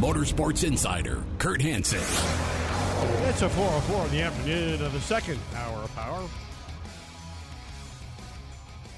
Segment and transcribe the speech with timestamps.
[0.00, 1.98] Motorsports Insider, Kurt Hansen.
[3.28, 6.26] It's a 404 in the afternoon of the second hour of power.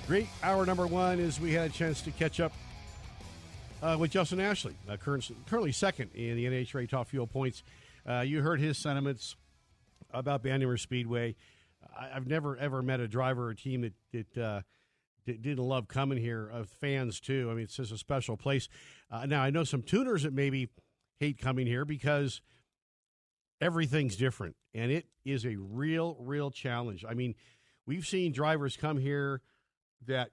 [0.07, 2.53] Great hour number one is we had a chance to catch up
[3.83, 7.65] uh, with Justin Ashley, uh, currently, second in the NHRA Top Fuel Points.
[8.09, 9.35] Uh, you heard his sentiments
[10.15, 11.35] about Bandimere Speedway.
[11.99, 14.61] I, I've never ever met a driver or team that that, uh,
[15.27, 16.49] didn't love coming here.
[16.49, 17.49] Of fans too.
[17.51, 18.69] I mean, it's just a special place.
[19.11, 20.69] Uh, now I know some tuners that maybe
[21.23, 22.41] hate coming here because
[23.61, 27.05] everything's different and it is a real real challenge.
[27.09, 27.37] I mean
[27.87, 29.41] we've seen drivers come here
[30.05, 30.31] that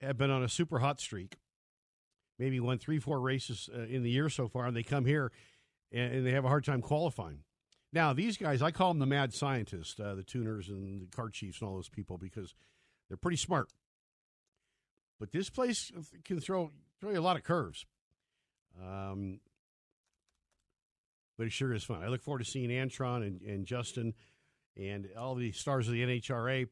[0.00, 1.36] have been on a super hot streak
[2.36, 5.30] maybe won three four races uh, in the year so far and they come here
[5.92, 7.44] and, and they have a hard time qualifying.
[7.92, 11.28] Now these guys i call them the mad scientists uh, the tuners and the car
[11.28, 12.56] chiefs and all those people because
[13.06, 13.68] they're pretty smart.
[15.20, 15.92] But this place
[16.24, 17.86] can throw throw you a lot of curves.
[18.82, 19.38] Um,
[21.42, 22.04] but it sure is fun.
[22.04, 24.14] I look forward to seeing Antron and, and Justin
[24.76, 26.68] and all the stars of the NHRA.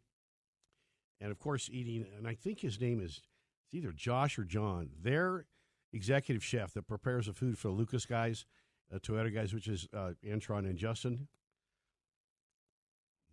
[1.20, 3.20] And of course, eating, and I think his name is
[3.64, 5.46] it's either Josh or John, their
[5.92, 8.46] executive chef that prepares the food for the Lucas guys,
[8.94, 11.26] uh, Toyota guys, which is uh, Antron and Justin.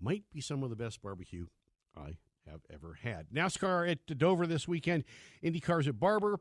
[0.02, 1.46] Might be some of the best barbecue
[1.96, 2.18] I
[2.50, 3.28] have ever had.
[3.32, 5.04] NASCAR at Dover this weekend,
[5.44, 6.40] IndyCars at Barber.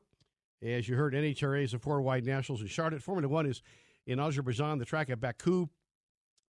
[0.63, 3.03] As you heard, NHRA is a four wide nationals in Charlotte.
[3.03, 3.61] Formula One is
[4.07, 5.69] in Azerbaijan, the track at Baku.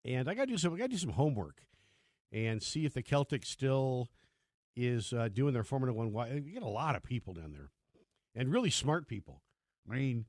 [0.05, 0.73] And I got to do some.
[0.73, 1.61] I got to do some homework
[2.31, 4.09] and see if the Celtic still
[4.75, 6.43] is uh, doing their Formula One.
[6.45, 7.71] You get a lot of people down there,
[8.35, 9.41] and really smart people.
[9.89, 10.25] I mean,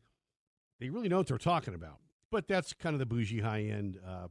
[0.81, 1.99] they really know what they're talking about.
[2.31, 4.29] But that's kind of the bougie high end uh,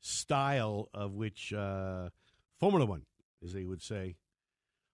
[0.00, 2.10] style of which uh,
[2.58, 3.02] Formula One,
[3.42, 4.16] as they would say.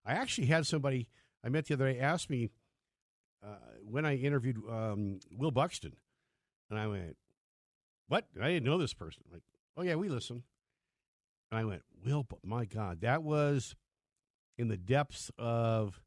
[0.05, 1.07] I actually had somebody
[1.43, 2.49] I met the other day ask me
[3.43, 5.93] uh, when I interviewed um, Will Buxton,
[6.71, 7.17] and I went,
[8.07, 8.25] "What?
[8.41, 9.43] I didn't know this person." Like,
[9.77, 10.43] "Oh yeah, we listen."
[11.51, 13.75] And I went, "Will, Bu- my God, that was
[14.57, 16.01] in the depths of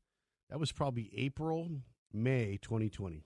[0.50, 1.82] that was probably April,
[2.12, 3.24] May, 2020."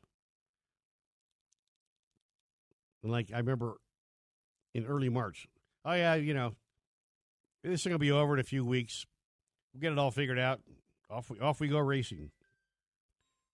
[3.03, 3.77] And like I remember
[4.75, 5.47] in early March,
[5.85, 6.57] oh yeah, you know,
[7.63, 9.07] this thing will be over in a few weeks.
[9.73, 10.61] We'll get it all figured out.
[11.11, 12.31] Off we off we go racing.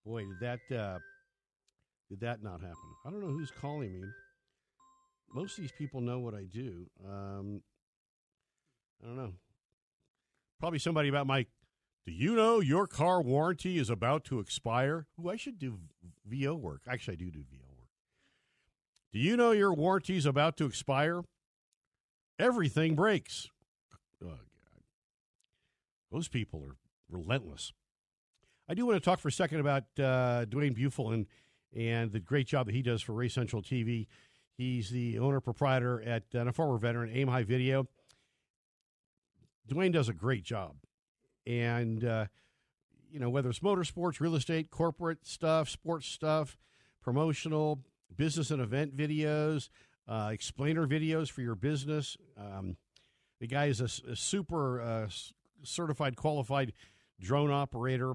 [0.05, 0.99] Boy, did that uh,
[2.15, 2.77] did that not happen?
[3.05, 4.07] I don't know who's calling me.
[5.35, 6.87] Most of these people know what I do.
[7.05, 7.61] Um,
[9.03, 9.33] I don't know.
[10.61, 11.47] Probably somebody about my.
[12.07, 15.07] Do you know your car warranty is about to expire?
[15.19, 15.79] Ooh, I should do
[16.25, 16.83] VO work.
[16.87, 17.89] Actually, I do do VO work.
[19.13, 21.23] Do you know your warranty is about to expire?
[22.39, 23.49] Everything breaks.
[24.23, 24.39] Oh, God.
[26.13, 26.77] Those people are
[27.11, 27.73] relentless.
[28.69, 31.27] I do want to talk for a second about uh, Dwayne Bufel and,
[31.75, 34.07] and the great job that he does for Race Central TV.
[34.57, 37.89] He's the owner proprietor at and a former veteran, Aim High Video.
[39.69, 40.77] Dwayne does a great job,
[41.47, 42.27] and uh,
[43.11, 46.57] you know whether it's motorsports, real estate, corporate stuff, sports stuff,
[47.03, 47.81] promotional,
[48.15, 49.69] business and event videos,
[50.07, 52.17] uh, explainer videos for your business.
[52.39, 52.77] Um,
[53.41, 55.09] the guy is a super uh,
[55.63, 56.73] certified, qualified
[57.21, 58.15] drone operator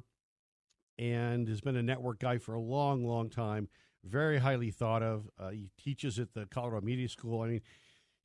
[1.00, 3.70] and has been a network guy for a long, long time.
[4.04, 5.30] Very highly thought of.
[5.40, 7.42] Uh, he teaches at the Colorado Media School.
[7.42, 7.62] I mean,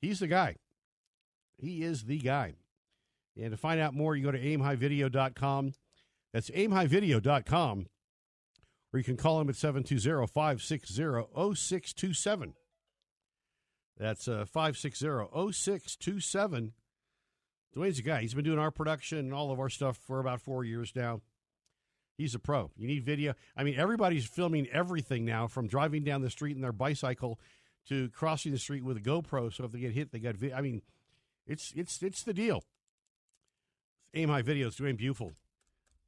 [0.00, 0.56] he's the guy.
[1.56, 2.54] He is the guy.
[3.40, 5.72] And to find out more, you go to aimhighvideo.com.
[6.32, 7.86] That's aimhighvideo.com.
[8.92, 12.54] Or you can call him at 720 560 0627.
[13.96, 15.06] That's uh, 560
[15.52, 16.72] 0627.
[17.76, 18.20] Dwayne's a guy.
[18.20, 21.22] He's been doing our production and all of our stuff for about four years now.
[22.16, 22.70] He's a pro.
[22.76, 23.34] You need video.
[23.56, 27.40] I mean, everybody's filming everything now from driving down the street in their bicycle
[27.88, 29.52] to crossing the street with a GoPro.
[29.52, 30.56] So if they get hit, they got video.
[30.56, 30.82] I mean,
[31.46, 32.62] it's it's it's the deal.
[34.14, 35.32] Aim High Videos, Dwayne Bufel.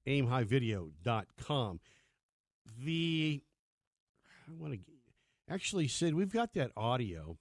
[0.06, 1.80] AimHighVideo.com.
[2.84, 3.42] The
[4.48, 4.80] I want to
[5.50, 7.38] actually, Sid, we've got that audio,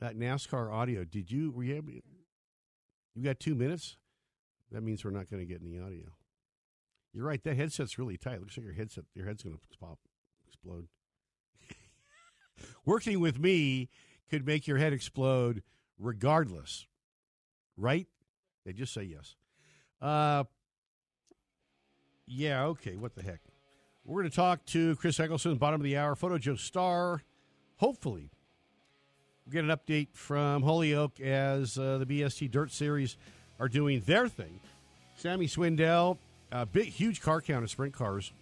[0.00, 1.04] that NASCAR audio.
[1.04, 2.02] Did you were you?
[3.14, 3.96] You got two minutes.
[4.72, 6.06] That means we're not going to get any audio.
[7.12, 7.42] You're right.
[7.42, 8.40] That headset's really tight.
[8.40, 9.98] Looks like your headset, your head's going to pop,
[10.46, 10.86] explode.
[12.84, 13.88] working with me
[14.30, 15.62] could make your head explode
[15.98, 16.86] regardless.
[17.76, 18.06] Right?
[18.64, 19.34] They just say yes.
[20.00, 20.44] Uh,
[22.26, 23.40] yeah, okay, what the heck.
[24.04, 27.22] We're going to talk to Chris Eggleston, bottom of the hour, Photo Joe Star.
[27.76, 28.30] Hopefully,
[29.44, 33.16] we'll get an update from Holyoke as uh, the BST Dirt Series
[33.58, 34.60] are doing their thing.
[35.16, 36.16] Sammy Swindell,
[36.52, 38.32] uh, big, huge car count of sprint cars.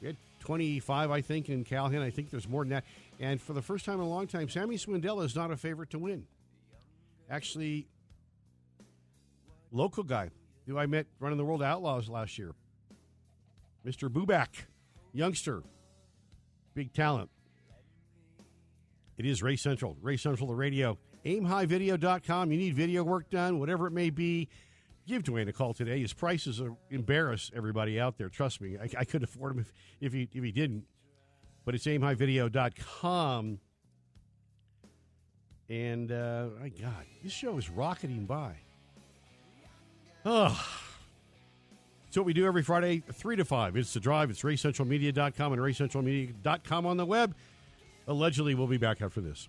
[0.00, 2.02] We had 25, I think, in Calhoun.
[2.02, 2.84] I think there's more than that.
[3.20, 5.90] And for the first time in a long time, Sammy Swindell is not a favorite
[5.90, 6.26] to win.
[7.30, 7.86] Actually,
[9.72, 10.30] local guy
[10.66, 12.52] who I met running the World Outlaws last year,
[13.86, 14.08] Mr.
[14.08, 14.48] Bubak,
[15.12, 15.62] youngster,
[16.74, 17.30] big talent.
[19.16, 20.98] It is Race Central, Race Central, the radio.
[21.24, 22.52] AimHighVideo.com.
[22.52, 24.48] You need video work done, whatever it may be.
[25.06, 26.00] Give Dwayne a call today.
[26.00, 28.28] His prices are embarrass everybody out there.
[28.28, 30.84] Trust me, I, I could afford him if, if he if he didn't.
[31.64, 33.58] But it's AimHighVideo.com.
[35.68, 38.56] And uh, my God, this show is rocketing by.
[40.26, 40.80] Oh.
[42.06, 43.76] It's what we do every Friday, 3 to 5.
[43.76, 44.30] It's the drive.
[44.30, 47.34] It's RaceCentralMedia.com and RaceCentralMedia.com on the web.
[48.06, 49.48] Allegedly, we'll be back after this.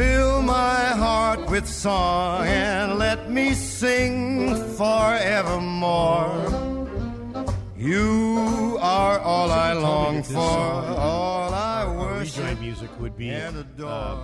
[0.00, 6.40] Fill my heart with song and let me sing forevermore.
[7.76, 14.16] You are all I long for, all I worship Rejoin music would be uh,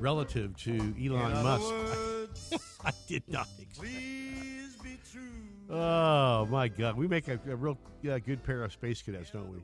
[0.00, 1.64] relative to Elon Musk.
[1.72, 2.52] words,
[2.84, 3.88] I did not expect.
[3.88, 5.74] please be true.
[5.74, 9.50] Oh my God, we make a, a real uh, good pair of space cadets, don't
[9.50, 9.62] we?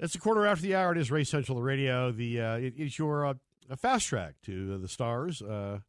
[0.00, 0.92] It's a quarter after the hour.
[0.92, 2.12] It is Race Central the Radio.
[2.12, 3.34] The uh, it is your uh,
[3.76, 5.42] fast track to uh, the stars.
[5.42, 5.80] Uh,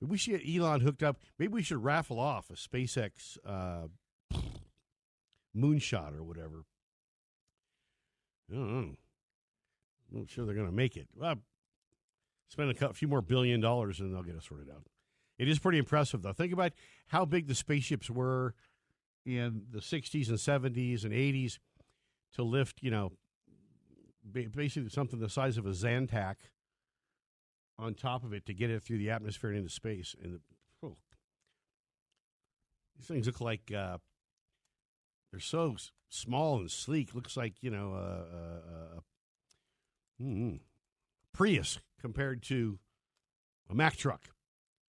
[0.00, 1.18] we should get Elon hooked up.
[1.38, 3.88] Maybe we should raffle off a SpaceX uh,
[5.54, 6.64] moonshot or whatever.
[8.50, 8.96] I don't know.
[10.10, 11.08] I'm not sure they're going to make it.
[11.14, 11.34] Well,
[12.48, 14.84] spend a few more billion dollars and they'll get it sorted out.
[15.36, 16.32] It is pretty impressive, though.
[16.32, 16.72] Think about
[17.08, 18.54] how big the spaceships were
[19.26, 21.58] in the 60s and 70s and 80s
[22.34, 23.12] to lift, you know,
[24.30, 26.36] basically something the size of a Zantac
[27.78, 30.14] on top of it to get it through the atmosphere and into space.
[30.22, 30.40] And the,
[30.82, 30.96] oh,
[32.96, 33.98] these things look like uh,
[35.30, 35.76] they're so
[36.08, 37.14] small and sleek.
[37.14, 38.02] Looks like you know a,
[38.36, 40.60] a, a mm,
[41.32, 42.78] Prius compared to
[43.70, 44.28] a Mack truck.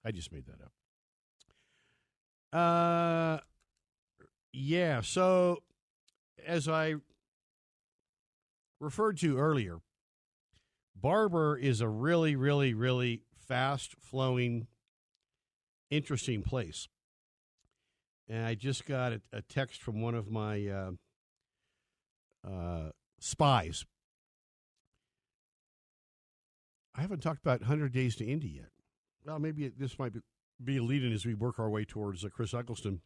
[0.03, 0.71] I just made that up.
[2.51, 3.39] Uh,
[4.53, 5.01] yeah.
[5.01, 5.61] So,
[6.45, 6.95] as I
[8.79, 9.79] referred to earlier,
[10.95, 14.67] Barber is a really, really, really fast flowing,
[15.89, 16.87] interesting place.
[18.27, 20.91] And I just got a, a text from one of my uh,
[22.47, 23.85] uh, spies.
[26.95, 28.69] I haven't talked about 100 Days to Indy yet.
[29.25, 30.19] Well, maybe it, this might be,
[30.63, 33.01] be a lead in as we work our way towards uh, Chris Eggleston.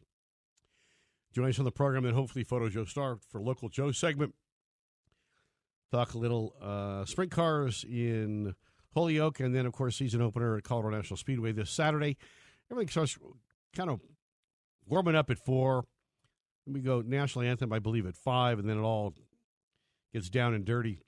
[1.32, 4.34] Join us on the program, and hopefully, Photo Joe Star for local Joe segment.
[5.94, 8.56] Talk a little uh, sprint cars in
[8.94, 12.16] Holyoke, and then, of course, season opener at Colorado National Speedway this Saturday.
[12.68, 13.16] Everything starts
[13.76, 14.00] kind of
[14.88, 15.84] warming up at four.
[16.66, 19.14] We go national anthem, I believe, at five, and then it all
[20.12, 20.98] gets down and dirty.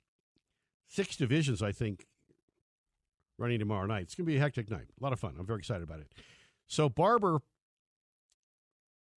[0.87, 2.05] Six divisions, I think,
[3.37, 4.03] running tomorrow night.
[4.03, 4.87] It's going to be a hectic night.
[4.97, 5.35] A lot of fun.
[5.37, 6.13] I'm very excited about it.
[6.65, 7.39] So, Barber,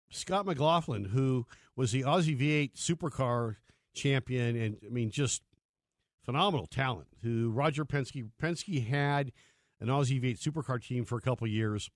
[0.10, 1.46] Scott McLaughlin, who
[1.76, 3.58] was the Aussie V8 supercar
[3.94, 5.44] champion, and I mean, just
[6.30, 9.32] phenomenal talent, who Roger Penske, Penske had
[9.82, 11.90] an Aussie V8 supercar team for a couple years.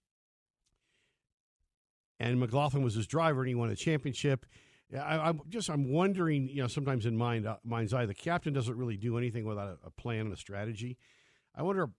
[2.20, 4.48] And McLaughlin was his driver, and he won a championship.
[4.92, 8.54] I, am just I'm wondering, you know, sometimes in mind uh, mind's eye, the captain
[8.54, 10.98] doesn't really do anything without a, a plan and a strategy.
[11.56, 11.92] I wonder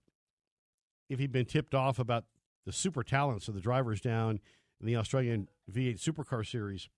[1.09, 2.25] if he'd been tipped off about
[2.65, 4.41] the super talents of the drivers down
[4.81, 6.89] in the Australian V8 Supercar Series,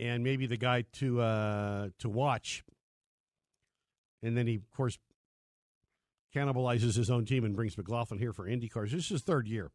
[0.00, 2.64] and maybe the guy to uh, to watch
[4.22, 4.98] and then he, of course,
[6.34, 8.92] cannibalizes his own team and brings McLaughlin here for Indy cars.
[8.92, 9.70] This is his third year.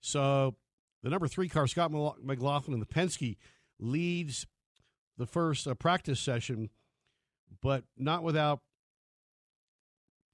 [0.00, 0.54] So
[1.02, 1.90] the number three car, Scott
[2.22, 3.36] McLaughlin, and the Penske
[3.80, 4.46] leads
[5.18, 6.70] the first uh, practice session,
[7.60, 8.60] but not without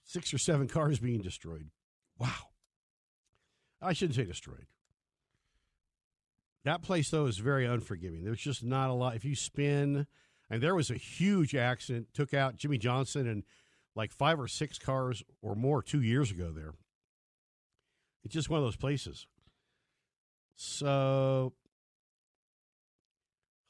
[0.04, 1.71] six or seven cars being destroyed.
[2.18, 2.50] Wow.
[3.80, 4.66] I shouldn't say destroyed.
[6.64, 8.25] That place, though, is very unforgiving.
[8.25, 9.16] There's just not a lot.
[9.16, 10.07] If you spin,
[10.50, 13.45] and there was a huge accident, took out Jimmie Johnson and
[13.95, 16.75] like five or six cars or more two years ago there.
[18.25, 19.26] It's just one of those places.
[20.57, 21.52] So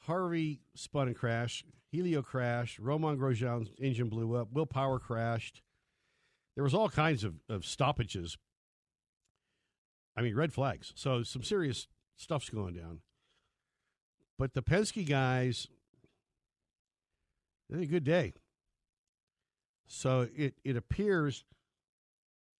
[0.00, 1.66] Harvey spun and crashed.
[1.90, 2.78] Helio crashed.
[2.78, 4.52] Romain Grosjean's engine blew up.
[4.52, 5.62] Will Power crashed.
[6.54, 8.36] There was all kinds of, of stoppages.
[10.16, 10.92] I mean, red flags.
[10.96, 13.00] So some serious stuff's going down.
[14.38, 15.68] But the Penske guys,
[17.70, 18.32] a good day.
[19.86, 21.44] So it, it appears,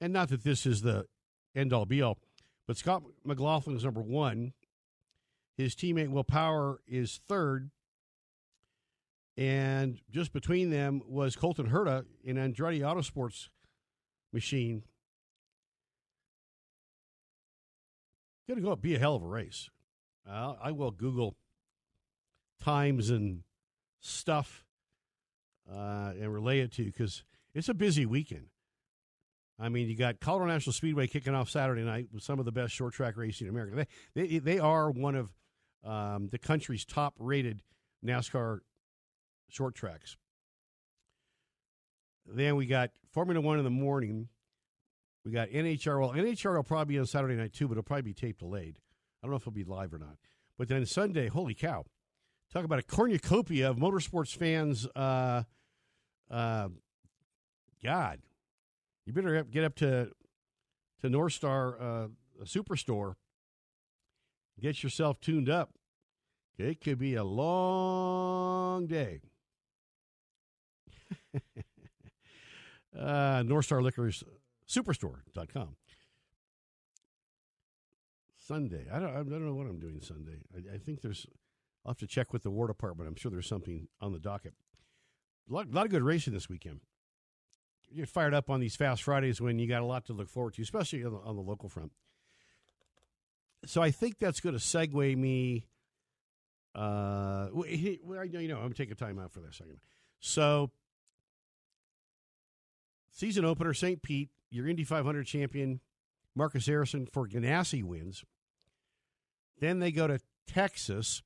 [0.00, 1.06] and not that this is the
[1.54, 2.18] end all be all,
[2.66, 4.52] but Scott McLaughlin is number one.
[5.56, 7.70] His teammate Will Power is third.
[9.36, 13.48] And just between them was Colton Herta in Andretti Autosports
[14.32, 14.82] machine.
[18.48, 19.68] Going to go up be a hell of a race.
[20.28, 21.36] Uh, I will Google
[22.60, 23.42] times and
[24.00, 24.64] stuff
[25.70, 28.46] uh, and relay it to you because it's a busy weekend.
[29.60, 32.52] I mean, you got Colorado National Speedway kicking off Saturday night with some of the
[32.52, 33.86] best short track racing in America.
[34.14, 35.30] They they, they are one of
[35.84, 37.62] um, the country's top rated
[38.04, 38.60] NASCAR
[39.48, 40.16] short tracks.
[42.26, 44.28] Then we got Formula One in the morning.
[45.24, 46.00] We got NHR.
[46.00, 48.78] Well, NHR will probably be on Saturday night too, but it'll probably be tape delayed.
[49.22, 50.16] I don't know if it'll be live or not.
[50.56, 51.84] But then Sunday, holy cow!
[52.52, 54.86] Talk about a cornucopia of motorsports fans.
[54.94, 55.42] Uh,
[56.30, 56.68] uh,
[57.82, 58.20] God,
[59.06, 60.10] you better get up to
[61.00, 62.08] to North Star uh,
[62.44, 63.14] Superstore.
[64.60, 65.70] Get yourself tuned up.
[66.58, 69.20] It could be a long day.
[72.98, 74.24] uh, North Star Liquors
[74.68, 75.76] Superstore.com.
[78.36, 78.86] Sunday.
[78.92, 80.38] I don't, I don't know what I'm doing Sunday.
[80.54, 81.26] I, I think there's,
[81.84, 83.08] I'll have to check with the War Department.
[83.08, 84.54] I'm sure there's something on the docket.
[85.48, 86.80] A lot, a lot of good racing this weekend.
[87.90, 90.54] You're fired up on these Fast Fridays when you got a lot to look forward
[90.54, 91.92] to, especially on the, on the local front.
[93.64, 95.66] So I think that's going to segue me.
[96.74, 99.78] Uh, well, you know, I'm going to take a time out for that second.
[100.20, 100.70] So,
[103.10, 104.02] season opener, St.
[104.02, 105.80] Pete, your Indy 500 champion,
[106.36, 108.24] Marcus Ericsson for Ganassi wins.
[109.60, 111.22] Then they go to Texas,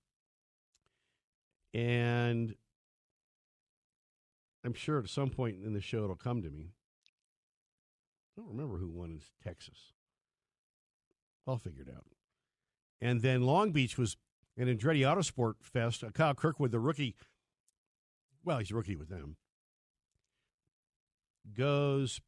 [1.74, 2.54] and
[4.64, 6.72] I'm sure at some point in the show it'll come to me.
[8.36, 9.92] I don't remember who won in Texas.
[11.46, 12.06] I'll figure it out.
[13.00, 14.16] And then Long Beach was
[14.56, 16.04] an Andretti Autosport Fest.
[16.04, 17.16] Uh, Kyle Kirkwood, the rookie,
[18.44, 19.36] well, he's a rookie with them,
[21.52, 22.20] goes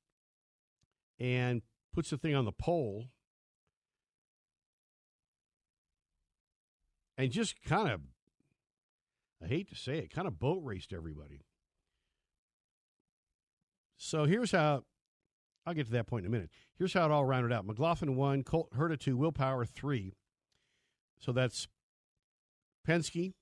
[1.20, 1.62] and
[1.92, 3.06] puts the thing on the pole
[7.16, 8.00] and just kind of,
[9.42, 11.42] I hate to say it, kind of boat raced everybody.
[14.04, 14.84] So here's how
[15.64, 16.50] I'll get to that point in a minute.
[16.76, 17.64] Here's how it all rounded out.
[17.64, 20.12] McLaughlin one, Colt Herta two, Will Power three.
[21.20, 21.68] So that's
[22.86, 23.32] Penske,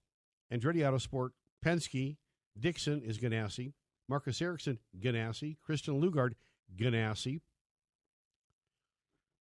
[0.53, 1.31] Andretti Autosport,
[1.67, 2.17] Penske,
[2.57, 3.73] Dixon is Ganassi,
[4.09, 6.35] Marcus Ericsson, Ganassi, Christian Lundgaard,
[6.77, 7.41] Ganassi,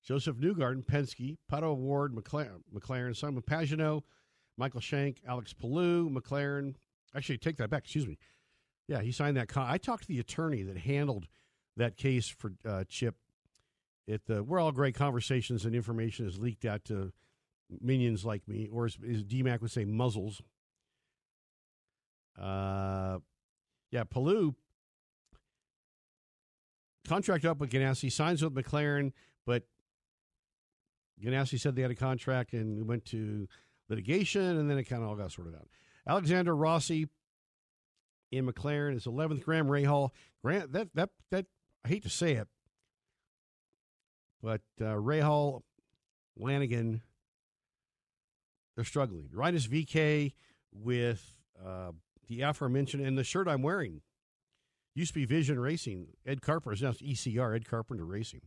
[0.02, 4.04] Josef Newgarden, Penske, Pato O'Ward, McLaren, McLaren, Simon Pagenaud,
[4.58, 6.76] Michael Shank, Alex Palou, McLaren.
[7.14, 7.84] Actually, take that back.
[7.84, 8.18] Excuse me.
[8.90, 9.48] Yeah, he signed that.
[9.48, 11.28] Con- I talked to the attorney that handled
[11.78, 13.16] that case for uh, Chip.
[14.08, 17.14] It uh, we're all great conversations and information is leaked out to
[17.80, 20.42] minions like me, or as, as DMAC would say, muzzles.
[22.42, 23.20] Uh,
[23.92, 24.56] yeah, Palou
[27.08, 29.12] contract up with Ganassi, signs with McLaren,
[29.46, 29.64] but
[31.24, 33.48] Ganassi said they had a contract and went to
[33.88, 35.68] litigation, and then it kind of all got sorted out.
[36.08, 37.08] Alexander Rossi
[38.32, 39.44] in McLaren is 11th.
[39.44, 40.10] Graham Rahal,
[40.44, 41.46] Grant, that that that
[41.86, 42.48] I hate to say it,
[44.42, 45.62] but uh, Rahal,
[46.38, 47.02] Lanigan,
[48.76, 49.30] they're struggling.
[49.34, 50.34] Rinus VeeKay
[50.72, 51.92] with uh,
[52.28, 54.02] the aforementioned and the shirt I'm wearing
[54.96, 56.08] used to be Vision Racing.
[56.26, 57.56] Ed Carpenter is now ECR.
[57.56, 58.42] Ed Carpenter Racing.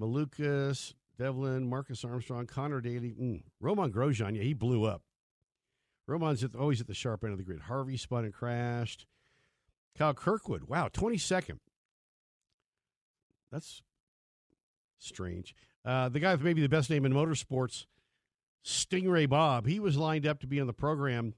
[0.00, 4.36] Malukas, Devlin, Marcus Armstrong, Conor Daly, mm, Romain Grosjean.
[4.36, 5.02] Yeah, he blew up.
[6.06, 7.60] Romain's at the, always at the sharp end of the grid.
[7.60, 9.06] Harvey spun and crashed.
[9.96, 11.58] Kyle Kirkwood, wow, 22nd.
[13.50, 13.82] That's
[14.98, 15.54] strange.
[15.84, 17.86] Uh, the guy with maybe the best name in motorsports,
[18.62, 21.34] Sting Ray Robb, he was lined up to be on the program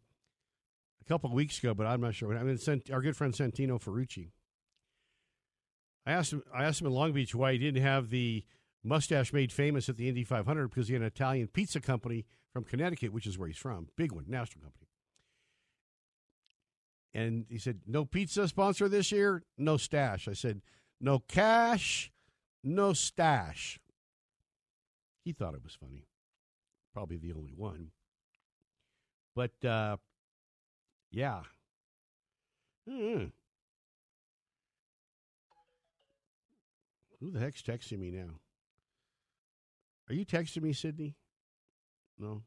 [1.00, 2.37] a couple of weeks ago, but I'm not sure.
[2.37, 2.59] I mean,
[2.92, 4.30] our good friend Santino Ferrucci.
[6.06, 6.42] I asked him.
[6.54, 8.44] I asked him in Long Beach why he didn't have the
[8.84, 12.64] mustache made famous at the Indy 500 because he had an Italian pizza company from
[12.64, 14.88] Connecticut, which is where he's from, big one, national company.
[17.12, 20.62] And he said, "No pizza sponsor this year, no stash." I said,
[21.00, 22.12] "No cash,
[22.62, 23.78] no stash."
[25.24, 26.06] He thought it was funny.
[26.92, 27.92] Probably the only one.
[29.34, 29.96] But uh,
[31.10, 31.42] yeah.
[32.88, 33.26] Mm-hmm.
[37.20, 38.40] Who the heck's texting me now?
[40.08, 41.16] Are you texting me, Sydney?
[42.18, 42.42] No.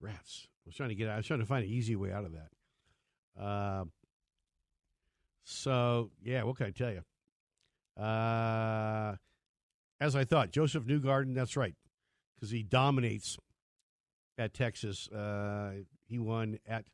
[0.00, 0.48] Rats.
[0.64, 1.08] I was trying to get.
[1.08, 3.42] I was trying to find an easy way out of that.
[3.42, 3.84] Uh,
[5.44, 8.02] so yeah, what can I tell you?
[8.02, 9.16] Uh,
[10.00, 11.34] as I thought, Josef Newgarden.
[11.34, 11.74] That's right,
[12.34, 13.38] because he dominates
[14.38, 15.08] at Texas.
[15.08, 16.84] Uh, he won at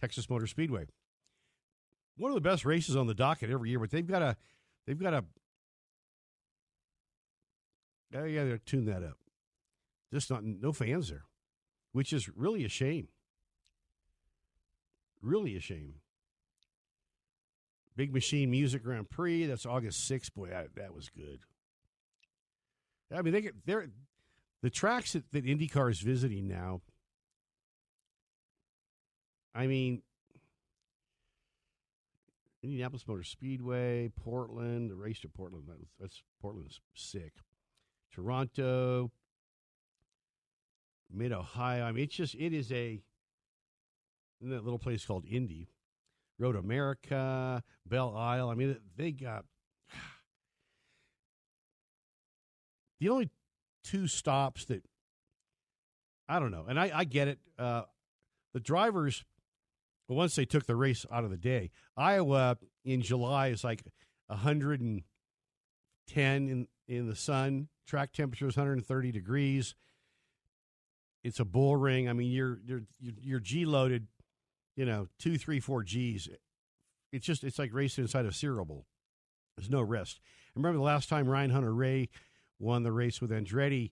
[0.00, 0.86] Texas Motor Speedway.
[2.16, 4.36] One of the best races on the docket every year, but they've got a
[4.86, 5.24] they've got a
[8.14, 9.18] Oh yeah, they're tune that up.
[10.12, 11.24] Just not no fans there,
[11.92, 13.08] which is really a shame.
[15.22, 15.94] Really a shame.
[17.96, 19.46] Big Machine Music Grand Prix.
[19.46, 20.34] That's August sixth.
[20.34, 21.40] Boy, that, that was good.
[23.14, 23.88] I mean, they get they're
[24.62, 26.80] the tracks that, that IndyCar is visiting now.
[29.54, 30.02] I mean,
[32.62, 35.64] Indianapolis Motor Speedway, Portland, the race to Portland.
[36.00, 37.32] That's Portland's sick.
[38.12, 39.10] Toronto,
[41.10, 41.84] Mid Ohio.
[41.84, 43.00] I mean, it's just it is a
[44.40, 45.68] that little place called Indy,
[46.38, 48.48] Road America, Belle Isle.
[48.48, 49.44] I mean, they got
[53.00, 53.30] the only
[53.84, 54.84] two stops that
[56.28, 57.38] I don't know, and I, I get it.
[57.58, 57.82] Uh,
[58.54, 59.24] the drivers,
[60.08, 63.82] once they took the race out of the day, Iowa in July is like
[64.26, 67.68] 110 in in the sun.
[67.86, 69.74] Track temperature is 130 degrees.
[71.24, 72.08] It's a bull ring.
[72.08, 74.08] I mean, you're you're you're G loaded,
[74.76, 76.28] you know, two, three, four G's.
[77.12, 78.86] It's just it's like racing inside a cereal bowl.
[79.56, 80.20] There's no rest.
[80.48, 82.08] I remember the last time Ryan Hunter-Reay
[82.58, 83.90] won the race with Andretti.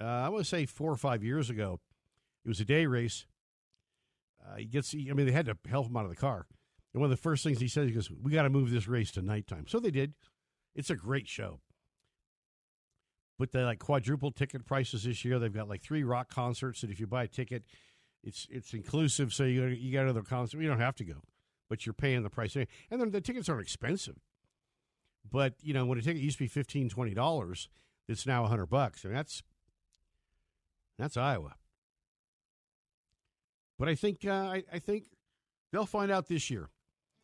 [0.00, 1.80] Uh, I want to say four or five years ago.
[2.44, 3.26] It was a day race.
[4.44, 4.94] Uh, he gets.
[4.94, 6.46] I mean, they had to help him out of the car.
[6.92, 8.88] And one of the first things he says, he goes, "We got to move this
[8.88, 10.14] race to nighttime." So they did.
[10.74, 11.60] It's a great show
[13.38, 15.38] but they like quadruple ticket prices this year.
[15.38, 17.64] They've got like three rock concerts that if you buy a ticket,
[18.22, 19.32] it's it's inclusive.
[19.32, 20.60] So you you got another concert.
[20.60, 21.22] You don't have to go,
[21.68, 22.56] but you're paying the price.
[22.56, 24.16] And then the tickets aren't expensive.
[25.30, 27.68] But you know when a ticket used to be 15 20 dollars,
[28.08, 29.42] it's now hundred bucks, and that's
[30.98, 31.54] that's Iowa.
[33.78, 35.10] But I think uh, I, I think
[35.72, 36.70] they'll find out this year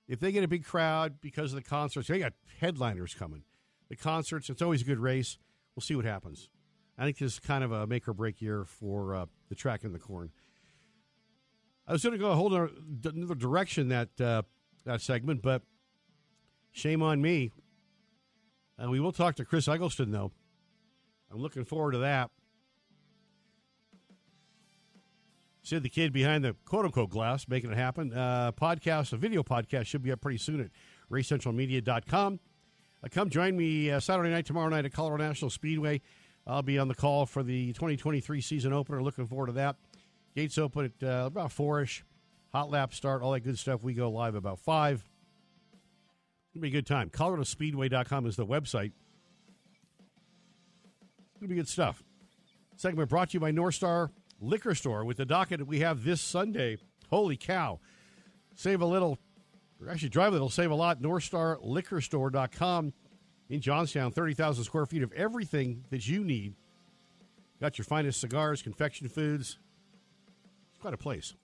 [0.06, 2.08] if they get a big crowd because of the concerts.
[2.08, 3.44] They got headliners coming.
[3.88, 4.50] The concerts.
[4.50, 5.38] It's always a good race
[5.74, 6.48] we'll see what happens.
[6.98, 9.84] I think this is kind of a make or break year for uh, the track
[9.84, 10.30] and the corn.
[11.86, 14.42] I was going to go a whole another direction that uh,
[14.84, 15.62] that segment, but
[16.70, 17.50] shame on me.
[18.78, 20.32] And we will talk to Chris Eggleston, though.
[21.30, 22.30] I'm looking forward to that.
[25.62, 28.12] Sid the kid behind the quote unquote glass, making it happen.
[28.12, 30.70] Uh, podcast, a video podcast, should be up pretty soon at
[31.10, 32.40] racecentralmedia.com.
[33.02, 36.00] Uh, come join me uh, Saturday night, tomorrow night at Colorado National Speedway.
[36.46, 39.02] I'll be on the call for the 2023 season opener.
[39.02, 39.76] Looking forward to that.
[40.34, 42.04] Gates open at uh, about four-ish.
[42.52, 43.82] Hot lap start, all that good stuff.
[43.82, 45.08] We go live about five.
[46.52, 47.08] It'll be a good time.
[47.08, 48.92] ColoradoSpeedway.com is the website.
[51.36, 52.02] It'll be good stuff.
[52.76, 54.10] Segment brought to you by North Star
[54.40, 56.76] Liquor Store with the docket we have this Sunday.
[57.08, 57.80] Holy cow.
[58.54, 59.18] Save a little
[59.90, 61.00] actually drive a little, save a lot.
[61.02, 62.92] NorthstarLiquorStore.com
[63.48, 64.12] in Johnstown.
[64.12, 66.54] 30,000 square feet of everything that you need.
[67.60, 69.58] Got your finest cigars, confection foods.
[70.70, 71.34] It's quite a place.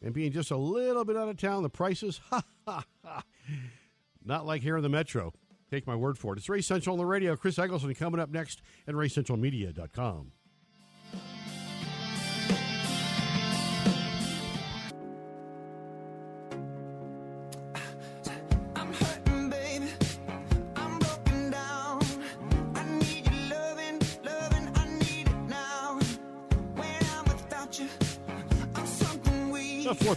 [0.00, 3.22] And being just a little bit out of town, the prices, ha, ha, ha.
[4.24, 5.32] Not like here in the metro.
[5.70, 6.38] Take my word for it.
[6.38, 7.36] It's Race Central on the radio.
[7.36, 10.32] Chris Eggleston coming up next at RaceCentralMedia.com.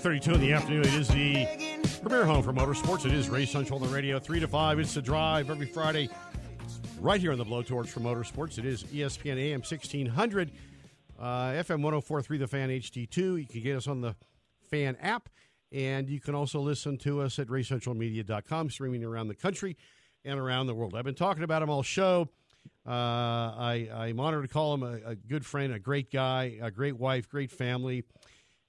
[0.01, 0.81] 4:32 in the afternoon.
[0.81, 1.45] It is the
[2.01, 3.05] premier home for motorsports.
[3.05, 4.79] It is Race Central on the radio, three to five.
[4.79, 6.09] It's the drive every Friday,
[6.99, 8.57] right here on the Blowtorch for Motorsports.
[8.57, 10.51] It is ESPN AM 1600,
[11.19, 13.41] uh, FM 104.3 The Fan HD2.
[13.41, 14.15] You can get us on the
[14.71, 15.29] Fan app,
[15.71, 19.77] and you can also listen to us at RaceCentralMedia.com, streaming around the country
[20.25, 20.95] and around the world.
[20.95, 22.27] I've been talking about him all show.
[22.87, 26.71] Uh, I, I'm honored to call him a, a good friend, a great guy, a
[26.71, 28.03] great wife, great family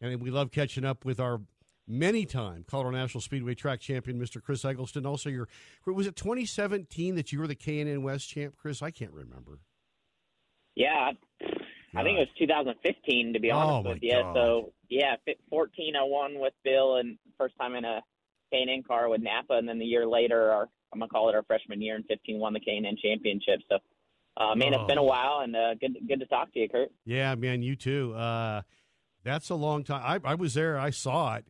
[0.03, 1.41] and we love catching up with our
[1.87, 4.43] many-time Colorado National Speedway track champion, Mr.
[4.43, 5.07] Chris Eggleston.
[5.07, 5.49] Also, your
[5.87, 8.83] was it 2017 that you were the K&N West champ, Chris?
[8.83, 9.61] I can't remember.
[10.75, 11.11] Yeah,
[11.95, 14.12] I think it was 2015 to be honest oh with you.
[14.12, 14.35] God.
[14.35, 15.17] So yeah,
[15.51, 18.01] 1401 with Bill and first time in a
[18.51, 21.43] K&N car with Napa, and then the year later, our I'm gonna call it our
[21.45, 23.61] freshman year in 15 won the K&N championship.
[23.71, 23.79] So.
[24.35, 24.81] Uh, man, Oh.
[24.81, 26.91] it's been a while, and uh, good good to talk to you, Kurt.
[27.05, 28.15] Yeah, man, you too.
[28.15, 28.62] Uh,
[29.25, 30.03] that's a long time.
[30.25, 30.79] I, I was there.
[30.79, 31.47] I saw it,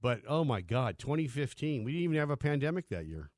[0.00, 1.84] but oh my God, 2015.
[1.84, 3.30] We didn't even have a pandemic that year.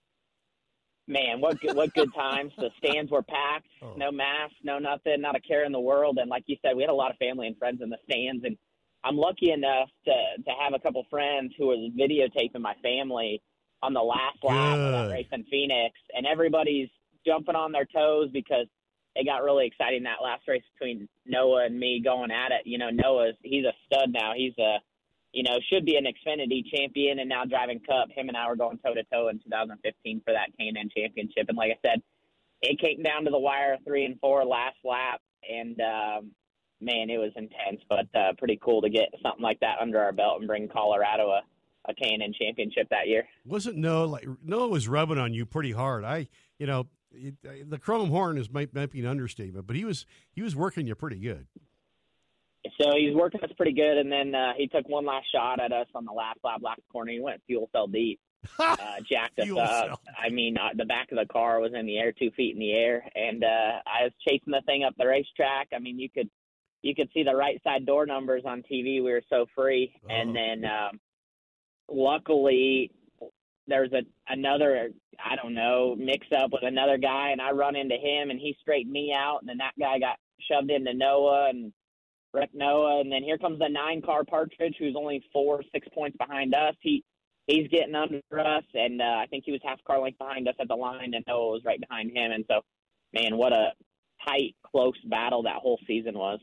[1.07, 2.53] Man, what good, what good times!
[2.57, 3.93] The stands were packed, Oh.
[3.97, 6.17] no masks, no nothing, not a care in the world.
[6.19, 8.43] And like you said, we had a lot of family and friends in the stands.
[8.45, 8.57] And
[9.05, 10.13] I'm lucky enough to
[10.45, 13.43] to have a couple friends who was videotaping my family
[13.83, 16.89] on the last lap of that race in Phoenix, and everybody's
[17.27, 18.67] jumping on their toes because
[19.15, 22.67] it got really exciting that last race between Noah and me going at it.
[22.67, 24.33] You know, Noah's he's a stud now.
[24.37, 24.79] He's a
[25.35, 28.09] you know, should be an Xfinity champion and now driving Cup.
[28.15, 31.47] Him and I were going toe to toe in 2015 for that K&N championship.
[31.49, 32.03] And like I said,
[32.63, 36.31] it came down to the wire, three and four last lap, and um,
[36.81, 40.13] man, it was intense, but uh, pretty cool to get something like that under our
[40.13, 41.43] belt and bring Colorado a,
[41.91, 43.27] a K&N championship that year.
[43.45, 46.05] Wasn't Noah like Noah was rubbing on you pretty hard?
[46.05, 49.85] I, you know, it, the chrome horn is might, might be an understatement, but he
[49.85, 51.47] was he was working you pretty good.
[52.81, 55.71] So he's working us pretty good, and then uh, he took one last shot at
[55.73, 57.13] us on the last lap, last corner.
[57.13, 58.19] He went fuel cell deep.
[58.59, 58.77] uh,
[59.09, 59.87] jacked us up.
[59.87, 60.01] cell.
[60.19, 62.61] I mean, uh, the back of the car was in the air, two feet in
[62.61, 65.69] the air, and uh, I was chasing the thing up the racetrack.
[65.75, 66.29] I mean, you could
[66.83, 69.03] you could see the right side door numbers on TV.
[69.03, 70.09] We were so free, Oh.
[70.13, 71.01] and then um,
[71.91, 72.91] luckily
[73.67, 74.91] there's a another
[75.25, 78.57] I don't know mix up with another guy, and I run into him, and he
[78.61, 80.17] straightened me out, and then that guy got
[80.51, 81.73] shoved into Noah and
[82.33, 86.17] wrecked Noah, and then here comes the nine car Partridge, who's only four six points
[86.17, 86.75] behind us.
[86.81, 87.05] He
[87.47, 90.55] he's getting under us, and uh, I think he was half car length behind us
[90.61, 92.61] at the line, and Noah was right behind him, and so
[93.13, 93.73] man, what a
[94.27, 96.41] tight, close battle that whole season was.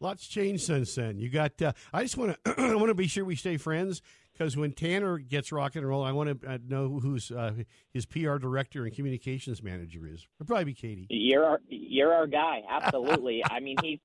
[0.00, 1.18] Lots changed since then.
[1.18, 1.60] You got.
[1.60, 2.54] Uh, I just want to.
[2.58, 4.02] I want to be sure we stay friends
[4.40, 7.52] because when Tanner gets rock and roll, I want to uh, know who's uh,
[7.92, 10.26] his PR director and communications manager is.
[10.40, 11.06] It'll probably be Katie.
[11.10, 13.44] You're our, you're our guy, absolutely.
[13.50, 13.98] I mean, he's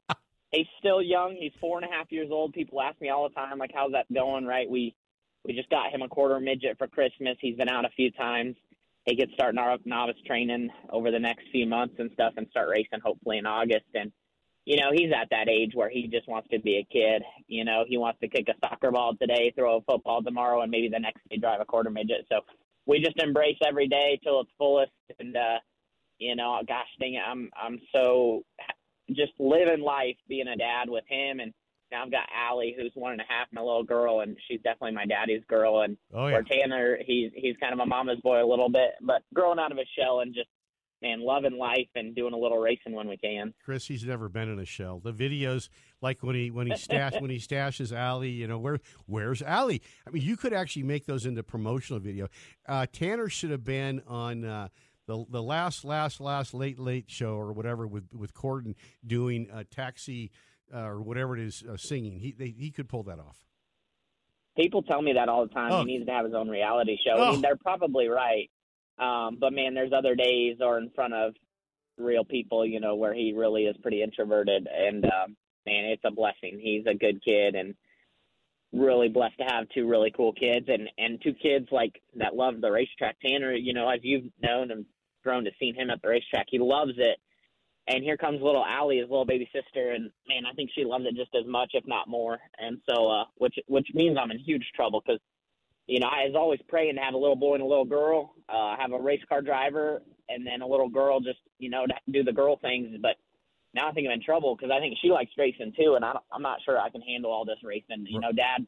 [0.51, 1.37] he's still young.
[1.39, 2.51] He's four and a half years old.
[2.51, 4.69] People ask me all the time, like, "How's that going?" Right?
[4.69, 4.93] We
[5.45, 7.37] we just got him a quarter midget for Christmas.
[7.39, 8.57] He's been out a few times.
[9.05, 12.67] He gets starting our novice training over the next few months and stuff, and start
[12.67, 13.85] racing hopefully in August.
[13.93, 14.11] And
[14.65, 17.21] you know, he's at that age where he just wants to be a kid.
[17.47, 20.71] You know, he wants to kick a soccer ball today, throw a football tomorrow, and
[20.71, 22.25] maybe the next day drive a quarter midget.
[22.29, 22.41] So
[22.87, 24.91] we just embrace every day till its fullest.
[25.19, 25.59] And uh,
[26.17, 28.43] you know, gosh dang it, I'm I'm so
[29.09, 31.39] just living life being a dad with him.
[31.39, 31.53] And
[31.91, 34.95] now I've got Allie, who's one and a half, my little girl, and she's definitely
[34.95, 35.81] my daddy's girl.
[35.81, 36.33] And Oh yeah.
[36.33, 39.71] where Tanner, he's he's kind of a mama's boy a little bit, but growing out
[39.71, 40.49] of his shell and just
[41.05, 43.53] man loving life and doing a little racing when we can.
[43.63, 44.99] Chris, he's never been in a shell.
[44.99, 45.69] The videos,
[46.01, 49.81] like when he when he stash when he stashes Allie, you know where where's Allie?
[50.07, 52.27] I mean, you could actually make those into promotional video.
[52.67, 54.69] Uh, Tanner should have been on uh,
[55.07, 59.63] the the last last last late late show or whatever with with Corden doing a
[59.63, 60.31] taxi
[60.73, 62.19] uh, or whatever it is uh, singing.
[62.19, 63.45] He they, he could pull that off.
[64.57, 65.71] People tell me that all the time.
[65.71, 65.79] Oh.
[65.79, 67.15] He needs to have his own reality show.
[67.17, 67.23] Oh.
[67.23, 68.49] I mean, they're probably right.
[68.97, 71.33] Um, but man, there's other days or in front of
[71.97, 74.67] real people, you know, where he really is pretty introverted.
[74.71, 76.59] And um, man, it's a blessing.
[76.61, 77.75] He's a good kid and
[78.73, 82.61] really blessed to have two really cool kids and and two kids like that love
[82.61, 83.17] the racetrack.
[83.21, 84.85] Tanner, you know, as you've known and
[85.23, 87.17] grown to see him at the racetrack, he loves it.
[87.87, 91.05] And here comes little Allie, his little baby sister, and man, I think she loves
[91.05, 92.39] it just as much, if not more.
[92.57, 95.21] And so, uh, which which means I'm in huge trouble because,
[95.87, 98.33] you know, I was always praying to have a little boy and a little girl,
[98.49, 102.23] uh, have a race car driver, and then a little girl just you know do
[102.23, 102.89] the girl things.
[103.01, 103.15] But
[103.73, 106.13] now I think I'm in trouble because I think she likes racing too, and I
[106.13, 108.05] don't, I'm not sure I can handle all this racing.
[108.09, 108.65] You know, Dad,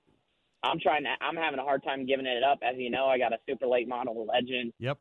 [0.63, 1.13] I'm trying to.
[1.21, 2.60] I'm having a hard time giving it up.
[2.62, 4.97] As you know, I got a super late model legend Yep.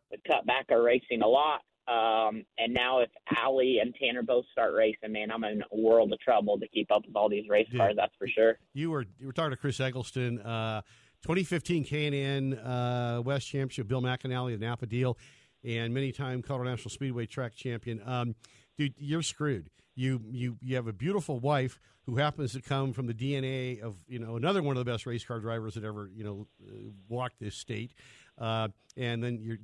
[0.47, 1.61] back our racing a lot.
[1.89, 6.13] Um, and now if Allie and Tanner both start racing, man, I'm in a world
[6.13, 7.79] of trouble to keep up with all these race Dude.
[7.79, 7.95] cars.
[7.97, 8.59] That's for sure.
[8.75, 10.83] You were you were talking to Chris Eggleston, uh,
[11.27, 15.19] 2015 K&N uh, West Championship, Bill McAnally, the Napa deal,
[15.65, 18.01] and many-time Colorado National Speedway track champion.
[18.07, 18.37] Um,
[18.79, 19.69] dude, you're screwed.
[19.97, 23.97] You you you have a beautiful wife who happens to come from the DNA of
[24.07, 26.91] you know another one of the best race car drivers that ever you know uh,
[27.09, 27.93] walked this state,
[28.39, 29.59] uh, and then you're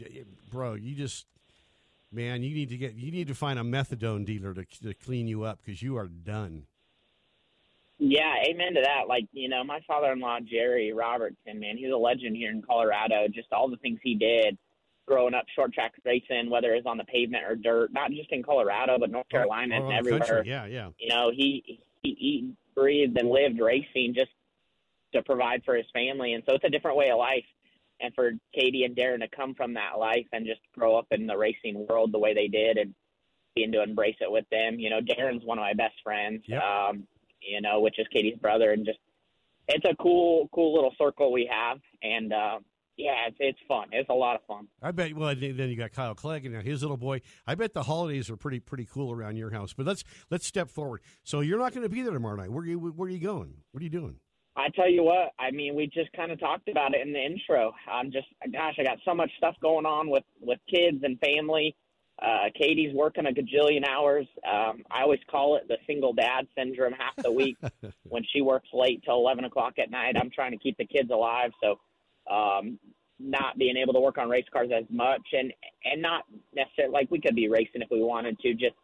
[0.50, 1.26] bro, you just
[2.10, 5.28] man, you need to get you need to find a methadone dealer to, to clean
[5.28, 6.66] you up because you are done.
[8.04, 9.06] Yeah, amen to that.
[9.06, 12.60] Like, you know, my father in law, Jerry Robertson, man, he's a legend here in
[12.60, 13.28] Colorado.
[13.32, 14.58] Just all the things he did
[15.06, 18.42] growing up short track racing, whether it's on the pavement or dirt, not just in
[18.42, 20.18] Colorado, but North Carolina and everywhere.
[20.18, 20.42] country.
[20.46, 20.88] Yeah, yeah.
[20.98, 24.32] You know, he, he, he breathed and lived racing just
[25.14, 26.32] to provide for his family.
[26.32, 27.44] And so it's a different way of life.
[28.00, 31.28] And for Katie and Darren to come from that life and just grow up in
[31.28, 32.96] the racing world the way they did and
[33.54, 34.80] being to embrace it with them.
[34.80, 36.42] You know, Darren's one of my best friends.
[36.48, 36.62] Yep.
[36.62, 37.06] Um,
[37.46, 38.98] you know, which is Katie's brother, and just
[39.68, 42.58] it's a cool, cool little circle we have, and uh,
[42.96, 43.88] yeah, it's it's fun.
[43.92, 44.68] It's a lot of fun.
[44.82, 45.14] I bet.
[45.14, 47.20] Well, then you got Kyle Clegg and now his little boy.
[47.46, 49.72] I bet the holidays are pretty pretty cool around your house.
[49.72, 51.00] But let's let's step forward.
[51.24, 52.50] So you're not going to be there tomorrow night.
[52.50, 53.54] Where are you Where are you going?
[53.72, 54.16] What are you doing?
[54.54, 57.18] I tell you what, I mean, we just kind of talked about it in the
[57.18, 57.72] intro.
[57.90, 61.74] I'm just, gosh, I got so much stuff going on with with kids and family.
[62.20, 64.26] Uh, Katie's working a gajillion hours.
[64.46, 67.56] Um, I always call it the single dad syndrome half the week.
[68.08, 71.10] when she works late till 11 o'clock at night, I'm trying to keep the kids
[71.10, 71.50] alive.
[71.62, 71.80] So,
[72.32, 72.78] um,
[73.18, 75.52] not being able to work on race cars as much and,
[75.84, 78.74] and not necessarily like we could be racing if we wanted to just,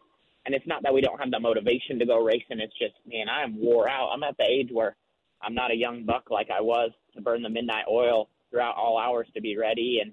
[0.47, 2.61] and it's not that we don't have the motivation to go racing.
[2.61, 4.11] It's just, man, I'm wore out.
[4.13, 4.97] I'm at the age where
[5.43, 8.99] I'm not a young buck like I was to burn the midnight oil throughout all
[8.99, 10.01] hours to be ready.
[10.03, 10.13] And,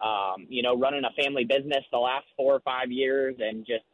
[0.00, 3.84] um, you know, running a family business the last four or five years and just,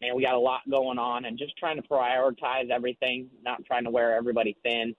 [0.00, 3.84] man, we got a lot going on and just trying to prioritize everything, not trying
[3.84, 4.94] to wear everybody thin.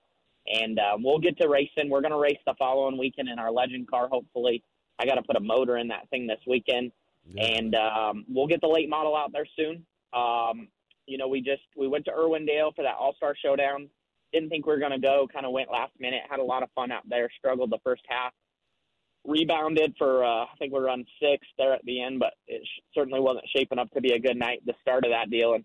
[0.48, 1.90] And um, we'll get to racing.
[1.90, 4.64] We're going to race the following weekend in our legend car, hopefully.
[5.00, 6.92] I got to put a motor in that thing this weekend.
[7.38, 9.86] And um, we'll get the late model out there soon.
[10.14, 10.68] Um,
[11.06, 13.90] you know, we just we went to Irwindale for that All Star Showdown.
[14.34, 15.28] Didn't think we were going to go.
[15.32, 16.22] Kind of went last minute.
[16.30, 17.30] Had a lot of fun out there.
[17.38, 18.34] Struggled the first half.
[19.24, 22.82] Rebounded for uh, I think we run six there at the end, but it sh-
[22.96, 24.62] certainly wasn't shaping up to be a good night.
[24.66, 25.64] The start of that deal, and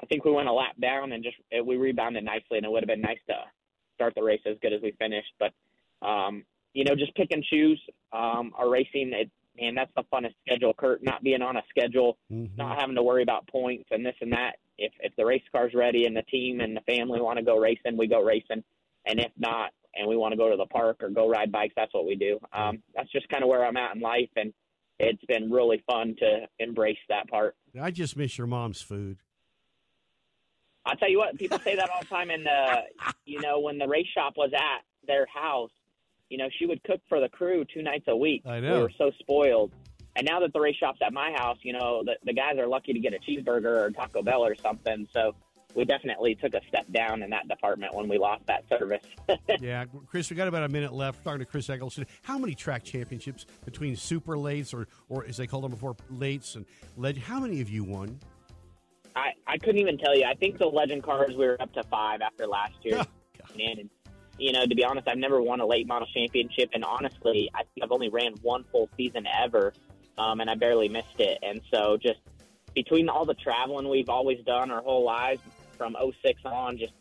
[0.00, 2.70] I think we went a lap down and just it, we rebounded nicely, and it
[2.70, 3.34] would have been nice to
[3.96, 5.32] start the race as good as we finished.
[5.40, 5.52] But
[6.06, 7.80] um, you know, just pick and choose
[8.12, 9.12] um, our racing.
[9.14, 11.02] It, man, that's the funnest schedule, Kurt.
[11.02, 12.56] Not being on a schedule, Mhm.
[12.56, 14.56] not having to worry about points and this and that.
[14.78, 17.58] If if the race car's ready and the team and the family want to go
[17.58, 18.62] racing, we go racing.
[19.06, 21.74] And if not, and we want to go to the park or go ride bikes,
[21.76, 22.38] that's what we do.
[22.52, 24.52] Um, that's just kind of where I'm at in life, and
[24.98, 27.56] it's been really fun to embrace that part.
[27.80, 29.18] I just miss your mom's food.
[30.84, 32.30] I'll tell you what, people say that all the time.
[32.30, 32.82] And, uh,
[33.24, 35.70] you know, when the race shop was at their house,
[36.28, 38.42] you know, she would cook for the crew two nights a week.
[38.46, 38.74] I know.
[38.74, 39.72] We were so spoiled.
[40.16, 42.66] And now that the race shop's at my house, you know, the, the guys are
[42.66, 45.06] lucky to get a cheeseburger or Taco Bell or something.
[45.12, 45.34] So
[45.74, 49.02] we definitely took a step down in that department when we lost that service.
[49.60, 51.20] yeah, Chris, we got about a minute left.
[51.24, 52.06] We're talking to Chris Eggleston.
[52.22, 56.56] How many track championships between super lates or, or as they called them before, lates
[56.56, 57.18] and leg?
[57.18, 58.18] How many have you won?
[59.14, 60.24] I, I couldn't even tell you.
[60.24, 63.04] I think the legend cars we were up to five after last year.
[63.56, 63.70] Yeah.
[63.70, 63.90] And
[64.38, 67.58] you know, to be honest, I've never won a late model championship, and honestly, I
[67.58, 69.74] think I've only ran one full season ever,
[70.16, 71.38] um, and I barely missed it.
[71.42, 72.20] And so, just
[72.74, 75.42] between all the traveling we've always done our whole lives
[75.82, 76.92] from 06 on, just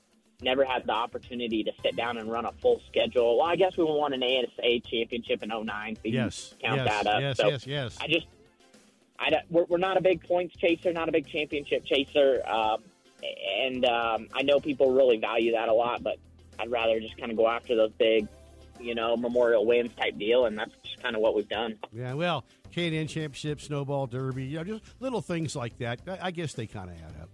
[0.41, 3.37] never had the opportunity to sit down and run a full schedule.
[3.37, 6.55] Well, I guess we won an ASA championship in 09, so Yes.
[6.59, 7.21] count yes, that up.
[7.21, 7.97] Yes, so yes, yes.
[8.01, 8.25] I just,
[9.19, 12.81] I don't, we're, we're not a big points chaser, not a big championship chaser, um,
[13.59, 16.01] and um, I know people really value that a lot.
[16.01, 16.17] But
[16.57, 18.27] I'd rather just kind of go after those big,
[18.79, 21.77] you know, memorial wins type deal, and that's just kind of what we've done.
[21.93, 25.99] yeah, well, K&N Championship, Snowball Derby, you know, just little things like that.
[26.07, 27.29] I, I guess they kind of add up.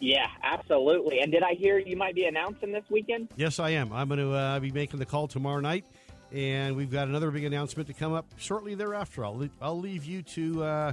[0.00, 1.20] Yeah, absolutely.
[1.20, 3.28] And did I hear you might be announcing this weekend?
[3.36, 3.92] Yes, I am.
[3.92, 5.84] I'm going to uh, be making the call tomorrow night,
[6.32, 9.24] and we've got another big announcement to come up shortly thereafter.
[9.24, 10.92] I'll le- I'll leave you to uh,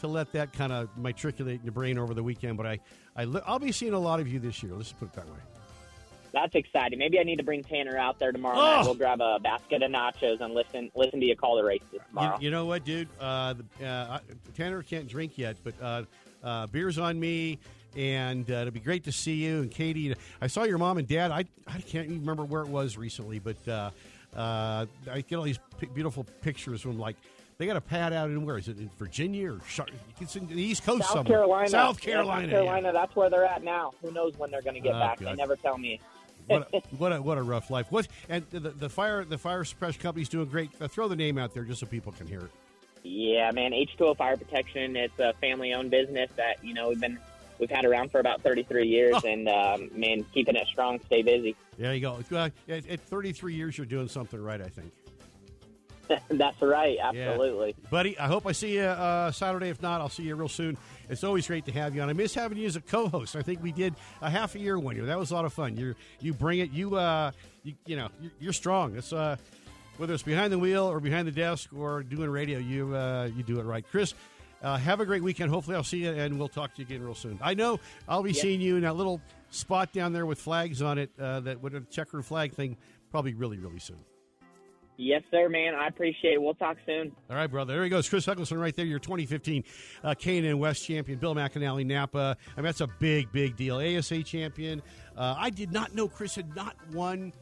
[0.00, 2.56] to let that kind of matriculate in your brain over the weekend.
[2.56, 2.78] But I,
[3.16, 4.72] I li- I'll be seeing a lot of you this year.
[4.74, 5.38] Let's put it that way.
[6.32, 6.98] That's exciting.
[6.98, 8.76] Maybe I need to bring Tanner out there tomorrow Oh!
[8.76, 8.84] night.
[8.84, 12.00] We'll grab a basket of nachos and listen listen to you call the races You,
[12.08, 12.38] tomorrow.
[12.40, 13.08] you know what, dude?
[13.20, 16.02] Uh, the, uh, I- Tanner can't drink yet, but uh,
[16.44, 17.58] uh, beer's on me,
[17.96, 19.60] and uh, it'll be great to see you.
[19.62, 21.30] And Katie, I saw your mom and dad.
[21.30, 23.90] I I can't even remember where it was recently, but uh,
[24.36, 27.16] uh, I get all these p- beautiful pictures from like
[27.58, 29.86] They got a pad out in where is it in Virginia or Char-
[30.20, 31.38] it's in the East Coast South somewhere.
[31.38, 31.68] Carolina.
[31.68, 32.42] South Carolina.
[32.42, 32.56] South yeah.
[32.58, 32.92] Carolina.
[32.92, 33.92] That's where they're at now.
[34.02, 35.18] Who knows when they're going to get Oh, back?
[35.18, 35.98] They never tell me.
[36.46, 37.86] what a, what a what a rough life.
[37.90, 40.70] What and the, the fire the fire suppression company's doing great.
[40.80, 42.50] Uh, throw the name out there just so people can hear it.
[43.04, 43.72] Yeah, man.
[43.72, 44.94] H2O Fire Protection.
[44.96, 47.18] It's a family-owned business that you know we've been
[47.58, 49.28] we've had around for about 33 years, Oh.
[49.28, 51.56] and um, man, keeping it strong, stay busy.
[51.78, 52.18] There you go.
[52.32, 54.60] Uh, at, at 33 years, you're doing something right.
[54.60, 54.92] I think.
[56.30, 56.96] That's right.
[56.96, 57.10] Yeah.
[57.10, 57.74] Absolutely.
[57.90, 59.68] Buddy, I hope I see you uh, Saturday.
[59.68, 60.78] If not, I'll see you real soon.
[61.10, 62.08] It's always great to have you on.
[62.08, 63.36] I miss having you as a co-host.
[63.36, 65.04] I think we did a half a year one year.
[65.04, 65.76] That was a lot of fun.
[65.76, 66.70] You you bring it.
[66.70, 68.96] You uh you, you know you're, you're strong.
[68.96, 69.36] It's uh
[69.98, 73.42] whether it's behind the wheel or behind the desk or doing radio, you uh, you
[73.42, 74.14] do it right, Chris.
[74.62, 75.50] Uh, have a great weekend.
[75.50, 77.38] Hopefully, I'll see you and we'll talk to you again real soon.
[77.42, 80.98] I know I'll be seeing you in that little spot down there with flags on
[80.98, 81.10] it.
[81.18, 82.76] Uh, that with a checkered flag thing,
[83.10, 83.98] probably really really soon.
[85.00, 85.76] Yes, sir, man.
[85.76, 86.42] I appreciate it.
[86.42, 87.12] We'll talk soon.
[87.30, 87.72] All right, brother.
[87.72, 88.08] There he goes.
[88.08, 89.62] Chris Eggleston right there, your 2015
[90.02, 91.20] uh, K&N West champion.
[91.20, 92.36] Bill McAnally, Napa.
[92.56, 93.76] I mean, that's a big, big deal.
[93.76, 94.82] ASA champion.
[95.16, 97.32] Uh, I did not know Chris had not won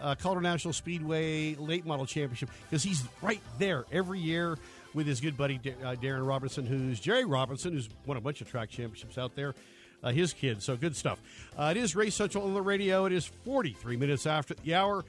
[0.00, 4.58] uh, Colorado National Speedway late model championship because he's right there every year
[4.96, 8.50] with his good buddy uh, Darren Robinson, who's Jerry Robinson, who's won a bunch of
[8.50, 9.54] track championships out there.
[10.02, 11.20] Uh, his kid, so good stuff.
[11.56, 13.04] Uh, it is Race Central on the radio.
[13.04, 15.04] It is 43 minutes after the hour.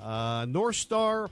[0.00, 1.28] Uh, North Star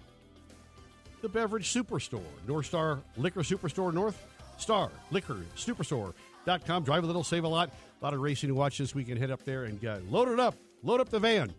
[1.23, 4.19] the beverage superstore, North Star Liquor Superstore, North
[4.59, 6.85] Star Liquor Superstore.com.
[6.85, 7.71] Drive a little, save a lot.
[8.01, 9.19] A lot of racing to watch this weekend.
[9.19, 10.55] Head up there and uh, load it up.
[10.83, 11.53] Load up the van.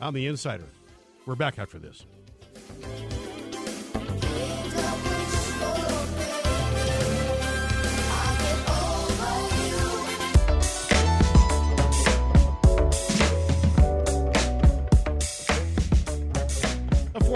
[0.00, 0.64] I'm the insider.
[1.26, 2.06] We're back after this.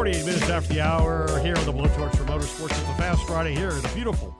[0.02, 2.70] 48 minutes after the hour here on the Blowtorch for Motorsports.
[2.70, 4.36] It's a fast Friday here in the beautiful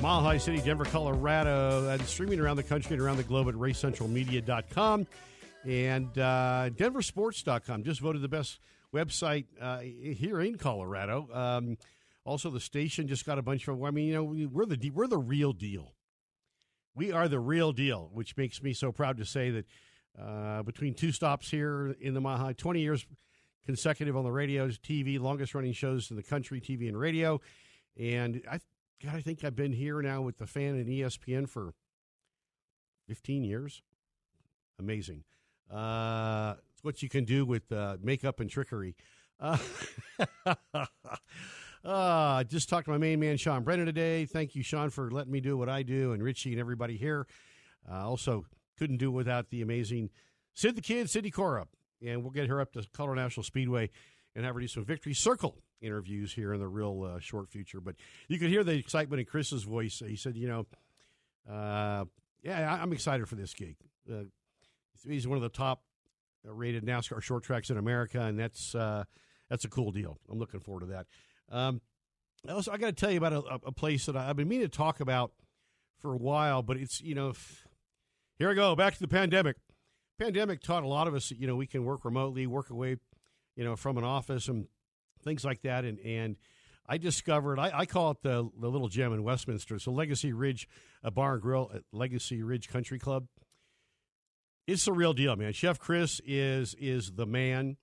[0.00, 3.54] Mile High City, Denver, Colorado, and streaming around the country and around the globe at
[3.54, 5.06] racecentralmedia.com
[5.64, 7.84] and uh, denversports.com.
[7.84, 8.58] Just voted the best
[8.92, 11.28] website uh, here in Colorado.
[11.32, 11.78] Um,
[12.24, 13.80] also, the station just got a bunch of.
[13.80, 15.94] I mean, you know, we- we're the we're the real deal.
[16.96, 19.66] We are the real deal, which makes me so proud to say that
[20.20, 23.06] uh, between two stops here in the Mile High, 20 years
[23.64, 27.40] consecutive on the radios, TV, longest running shows in the country, TV and radio.
[27.98, 28.58] And I,
[29.02, 31.74] God, I think I've been here now with the fan and ESPN for
[33.08, 33.82] 15 years.
[34.78, 35.24] Amazing.
[35.70, 38.96] Uh, it's what you can do with uh, makeup and trickery.
[39.40, 39.58] Uh,
[41.84, 44.26] uh, just talked to my main man, Sean Brennan, today.
[44.26, 47.26] Thank you, Sean, for letting me do what I do, and Richie and everybody here.
[47.90, 48.46] Uh, also,
[48.78, 50.10] couldn't do without the amazing
[50.54, 51.66] Sid the Kid, Sydney Cora.
[52.06, 53.90] And we'll get her up to Colorado National Speedway
[54.36, 57.80] and have her do some Victory Circle interviews here in the real uh, short future.
[57.80, 57.96] But
[58.28, 60.02] you could hear the excitement in Chris's voice.
[60.06, 60.66] He said, you know,
[61.50, 62.04] uh,
[62.42, 63.76] yeah, I- I'm excited for this gig.
[64.10, 64.24] Uh,
[65.06, 65.82] he's one of the top
[66.44, 69.04] rated NASCAR short tracks in America, and that's uh,
[69.48, 70.18] that's a cool deal.
[70.30, 71.06] I'm looking forward to that.
[71.50, 71.80] Um,
[72.48, 74.66] also, I got to tell you about a, a place that I, I've been meaning
[74.68, 75.32] to talk about
[76.00, 77.64] for a while, but it's you know, f-
[78.38, 79.56] here I go back to the pandemic.
[80.18, 82.96] Pandemic taught a lot of us, that, you know, we can work remotely, work away,
[83.56, 84.66] you know, from an office and
[85.22, 85.84] things like that.
[85.84, 86.36] And and
[86.86, 89.74] I discovered I, I call it the the little gem in Westminster.
[89.74, 90.68] It's a Legacy Ridge
[91.02, 93.26] a bar and grill at Legacy Ridge Country Club.
[94.66, 95.52] It's the real deal, man.
[95.52, 97.76] Chef Chris is is the man.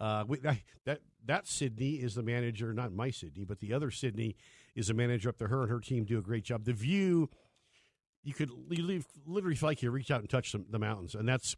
[0.00, 0.38] Uh, we,
[0.84, 4.36] that that Sydney is the manager, not my Sydney, but the other Sydney
[4.74, 5.48] is the manager up there.
[5.48, 6.64] Her and her team do a great job.
[6.64, 7.30] The view,
[8.22, 11.14] you could you leave, literally feel like you reach out and touch the, the mountains,
[11.14, 11.56] and that's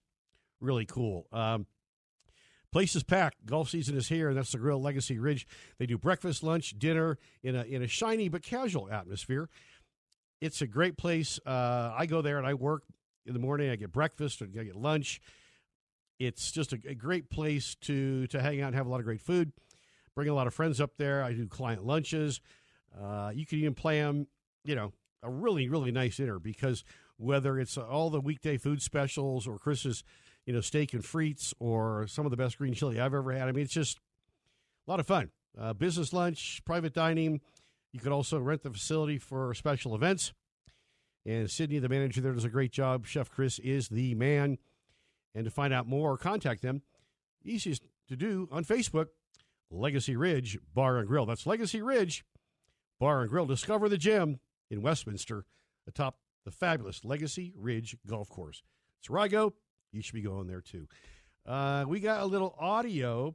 [0.60, 1.26] really cool.
[1.32, 1.66] Um,
[2.72, 3.46] place is packed.
[3.46, 5.46] Golf season is here, and that's the Grill Legacy Ridge.
[5.78, 9.48] They do breakfast, lunch, dinner in a in a shiny but casual atmosphere.
[10.40, 11.40] It's a great place.
[11.46, 12.82] Uh, I go there and I work
[13.24, 13.70] in the morning.
[13.70, 15.20] I get breakfast and I get lunch.
[16.18, 19.06] It's just a, a great place to to hang out and have a lot of
[19.06, 19.52] great food.
[20.14, 21.22] Bring a lot of friends up there.
[21.22, 22.40] I do client lunches.
[22.98, 24.26] Uh, you can even plan,
[24.64, 24.92] you know,
[25.22, 26.84] a really really nice dinner because
[27.18, 30.04] whether it's all the weekday food specials or Chris's,
[30.46, 33.48] you know, steak and frites or some of the best green chili I've ever had.
[33.48, 33.98] I mean, it's just
[34.86, 35.30] a lot of fun.
[35.58, 37.40] Uh, business lunch, private dining.
[37.92, 40.32] You could also rent the facility for special events.
[41.24, 43.06] And Sydney, the manager there, does a great job.
[43.06, 44.58] Chef Chris is the man.
[45.34, 46.82] And to find out more, contact them.
[47.44, 49.06] Easiest to do on Facebook,
[49.70, 51.26] Legacy Ridge Bar and Grill.
[51.26, 52.24] That's Legacy Ridge
[53.00, 53.46] Bar and Grill.
[53.46, 54.38] Discover the gem
[54.70, 55.44] in Westminster
[55.88, 58.62] atop the fabulous Legacy Ridge Golf Course.
[59.00, 59.54] It's where I go.
[59.92, 60.88] You should be going there too.
[61.46, 63.34] Uh, we got a little audio.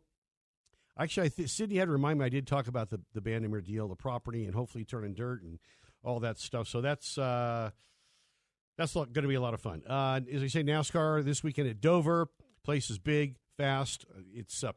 [0.97, 3.63] Actually, I th- Sydney had to remind me I did talk about the the Bandimere
[3.63, 5.59] deal, the property, and hopefully turning dirt and
[6.03, 6.67] all that stuff.
[6.67, 7.71] So that's uh,
[8.77, 9.83] that's going to be a lot of fun.
[9.87, 12.27] Uh, as I say, NASCAR this weekend at Dover.
[12.63, 14.05] Place is big, fast.
[14.33, 14.73] It's uh,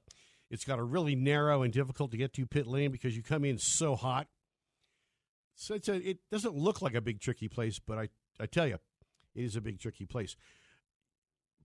[0.51, 3.45] it's got a really narrow and difficult to get to pit lane because you come
[3.45, 4.29] in so hot.
[5.57, 8.09] So it's a, it doesn't look like a big tricky place, but I
[8.41, 8.79] I tell you,
[9.35, 10.37] it is a big tricky place.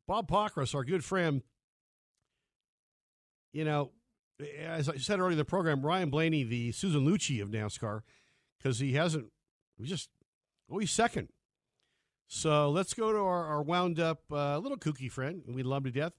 [0.10, 1.44] Bob Pockrass, our good friend,
[3.54, 3.92] you know,
[4.60, 8.02] as I said earlier in the program, Ryan Blaney, the Susan Lucci of NASCAR,
[8.58, 9.28] because he hasn't,
[9.78, 10.10] he just,
[10.68, 11.30] oh, he's second.
[12.26, 15.92] So let's go to our, our wound up uh, little kooky friend, we love to
[15.92, 16.14] death,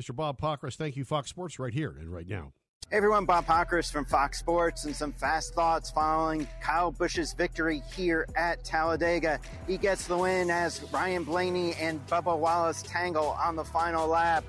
[0.00, 0.14] Mr.
[0.14, 0.74] Bob Pockrass.
[0.74, 2.52] Thank you, Fox Sports, right here and right now.
[2.90, 7.84] Hey everyone, Bob Pockrass from Fox Sports and some fast thoughts following Kyle Busch's victory
[7.94, 9.38] here at Talladega.
[9.68, 14.42] He gets the win as Ryan Blaney and Bubba Wallace tangle on the final lap.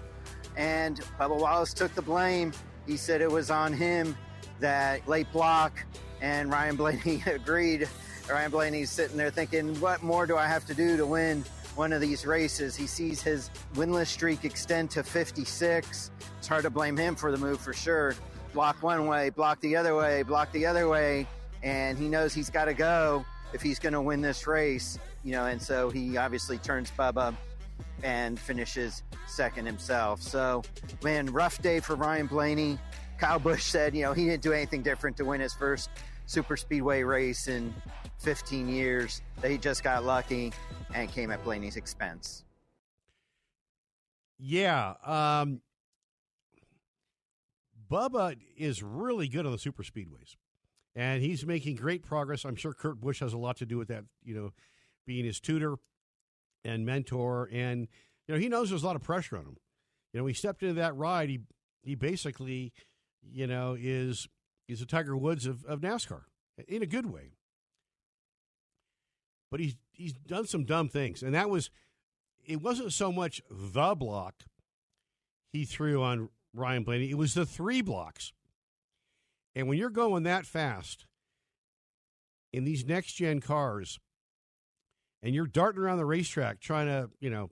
[0.57, 2.51] And Bubba Wallace took the blame.
[2.87, 4.17] He said it was on him
[4.59, 5.73] that late block,
[6.19, 7.87] and Ryan Blaney agreed.
[8.27, 11.93] Ryan Blaney's sitting there thinking, what more do I have to do to win one
[11.93, 12.75] of these races?
[12.75, 16.09] He sees his winless streak extend to 56.
[16.39, 18.15] It's hard to blame him for the move for sure
[18.53, 21.27] block one way, block the other way, block the other way,
[21.63, 25.31] and he knows he's got to go if he's going to win this race, you
[25.31, 27.35] know, and so he obviously turns Bubba
[28.03, 30.21] and finishes second himself.
[30.21, 30.63] So,
[31.03, 32.79] man, rough day for Ryan Blaney.
[33.17, 35.89] Kyle Busch said, you know, he didn't do anything different to win his first
[36.25, 37.73] super speedway race in
[38.19, 39.21] 15 years.
[39.41, 40.53] They just got lucky
[40.93, 42.43] and came at Blaney's expense.
[44.39, 45.61] Yeah, um,
[47.91, 50.37] Bubba is really good on the super speedways,
[50.95, 52.45] and he's making great progress.
[52.45, 54.05] I'm sure Kurt Busch has a lot to do with that.
[54.23, 54.51] You know,
[55.05, 55.75] being his tutor
[56.63, 57.87] and mentor, and
[58.27, 59.57] you know he knows there's a lot of pressure on him.
[60.13, 61.29] You know, he stepped into that ride.
[61.29, 61.41] He
[61.83, 62.71] he basically,
[63.21, 64.29] you know, is
[64.69, 66.21] is a Tiger Woods of, of NASCAR
[66.69, 67.33] in a good way.
[69.49, 71.69] But he's he's done some dumb things, and that was
[72.45, 74.45] it wasn't so much the block
[75.51, 77.09] he threw on Ryan Blaney.
[77.09, 78.33] It was the three blocks.
[79.55, 81.05] And when you're going that fast
[82.53, 83.99] in these next gen cars
[85.21, 87.49] and you're darting around the racetrack trying to, you know,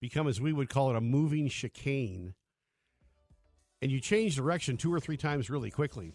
[0.00, 2.34] become, as we would call it, a moving chicane,
[3.82, 6.12] and you change direction two or three times really quickly,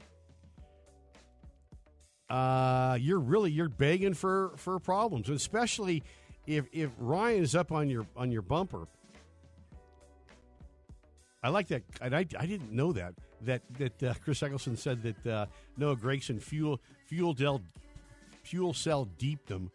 [2.30, 6.04] uh, you're really you're begging for for problems, especially
[6.46, 8.88] if if Ryan is up on your on your bumper
[11.42, 11.84] I like that.
[12.02, 15.46] And I, I didn't know that that that uh, Chris Eggleston said that uh,
[15.78, 17.62] Noah Gragson fuel fuel del,
[18.44, 19.72] fuel cell deeped him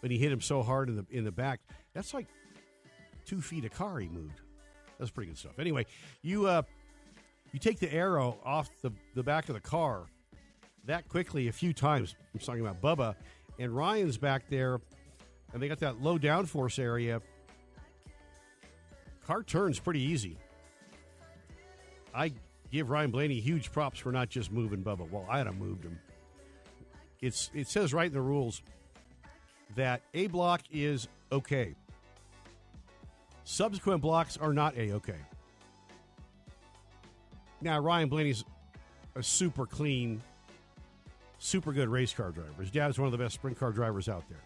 [0.00, 1.60] when he hit him so hard in the in the back.
[1.94, 2.26] That's like
[3.24, 4.40] two feet of car he moved.
[4.98, 5.58] That's pretty good stuff.
[5.58, 5.86] Anyway,
[6.22, 6.62] you uh,
[7.52, 10.06] you take the arrow off the the back of the car
[10.84, 12.14] that quickly a few times.
[12.34, 13.14] I'm talking about Bubba
[13.58, 14.80] and Ryan's back there,
[15.52, 17.20] and they got that low downforce area.
[19.26, 20.36] Car turns pretty easy.
[22.14, 22.32] I
[22.70, 25.08] give Ryan Blaney huge props for not just moving Bubba.
[25.10, 25.98] Well, I'd have moved him.
[27.20, 28.62] It's it says right in the rules
[29.76, 31.74] that a block is okay.
[33.44, 35.18] Subsequent blocks are not a okay.
[37.60, 38.44] Now Ryan Blaney's
[39.14, 40.20] a super clean,
[41.38, 42.60] super good race car driver.
[42.60, 44.42] His dad's one of the best sprint car drivers out there.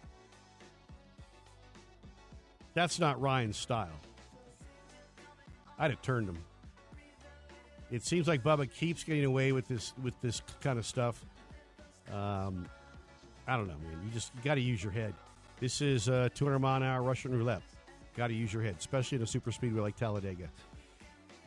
[2.73, 3.99] That's not Ryan's style.
[5.79, 6.37] I'd have turned him.
[7.91, 11.23] It seems like Bubba keeps getting away with this with this kind of stuff.
[12.11, 12.67] Um,
[13.47, 14.01] I don't know, man.
[14.05, 15.13] You just got to use your head.
[15.59, 17.61] This is a 200 mile an hour Russian roulette.
[18.15, 20.49] Got to use your head, especially in a super speedway like Talladega.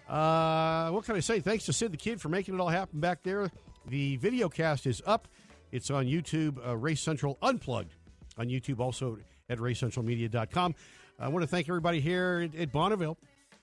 [0.09, 1.41] Uh, what can I say?
[1.41, 3.51] Thanks to Sid the Kid for making it all happen back there.
[3.86, 5.28] The video cast is up.
[5.72, 7.95] It's on YouTube, uh, Race Central Unplugged
[8.36, 9.18] on YouTube, also
[9.49, 10.74] at racecentralmedia.com.
[11.18, 13.18] I want to thank everybody here at Bonneville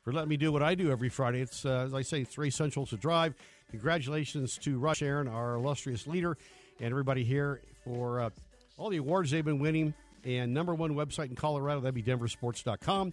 [0.07, 1.41] for letting me do what I do every Friday.
[1.41, 3.33] It's, uh, as I say, Race Central to Drive.
[3.71, 6.37] Congratulations to Rush Aaron, our illustrious leader,
[6.79, 8.29] and everybody here for uh,
[8.77, 9.93] all the awards they've been winning.
[10.23, 13.11] And number one website in Colorado, that'd be denversports.com.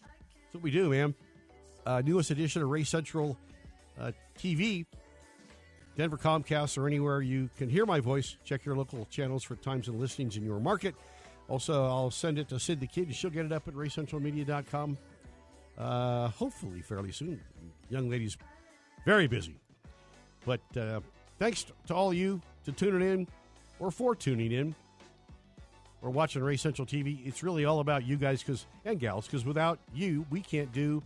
[0.00, 1.14] That's what we do, man.
[1.84, 3.36] Uh, newest edition of Race Central
[4.00, 4.86] uh, TV,
[5.98, 8.38] Denver Comcast, or anywhere you can hear my voice.
[8.42, 10.94] Check your local channels for times and listings in your market.
[11.50, 14.96] Also, I'll send it to Sid the Kid, she'll get it up at racecentralmedia.com
[15.78, 17.40] uh, hopefully fairly soon.
[17.90, 18.36] Young lady's
[19.04, 19.56] very busy.
[20.44, 21.00] But uh,
[21.38, 23.28] thanks to all you to tuning in
[23.78, 24.74] or for tuning in
[26.02, 27.26] or watching Race Central TV.
[27.26, 31.02] It's really all about you guys cause, and gals because without you, we can't do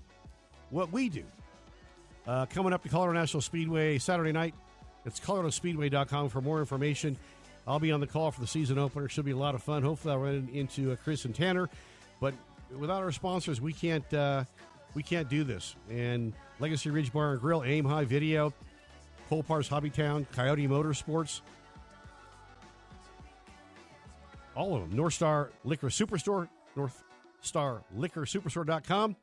[0.70, 1.24] what we do.
[2.26, 4.54] Uh, coming up to Colorado National Speedway Saturday night.
[5.06, 7.16] It's coloradospeedway.com for more information.
[7.66, 9.08] I'll be on the call for the season opener.
[9.08, 9.82] Should be a lot of fun.
[9.82, 11.68] Hopefully, I'll run into uh, Chris and Tanner.
[12.20, 12.34] But
[12.78, 14.44] without our sponsors, we can't uh,
[14.94, 15.76] we can't do this.
[15.88, 18.52] And Legacy Ridge Bar and Grill, Aim High Video,
[19.30, 21.40] Colpar's Hobbytown, Coyote Motorsports,
[24.54, 24.96] all of them.
[24.96, 27.02] North Star Liquor Superstore, North
[27.40, 29.16] Star Liquor Superstore.com.